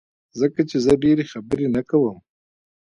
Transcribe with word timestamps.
ځکه 0.39 0.61
چي 0.69 0.77
زه 0.85 0.91
ډيری 1.03 1.25
خبری 1.31 1.67
نه 1.75 1.81
کوم 1.89 2.17